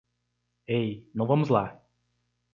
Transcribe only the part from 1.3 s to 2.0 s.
lá!